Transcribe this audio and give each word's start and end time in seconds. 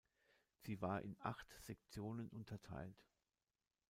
Sie 0.61 0.81
war 0.81 1.03
in 1.03 1.15
acht 1.19 1.45
Sektionen 1.59 2.27
unterteilt. 2.29 3.05